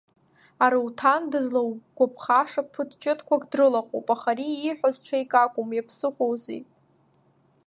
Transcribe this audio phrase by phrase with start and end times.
[0.65, 6.61] Аруҭан дызлаугәаԥхаша ԥыҭ-чыҭқәак дрылаҟоуп, аха ари ииҳәаз ҽеик акәым, иаԥсыхәозеи?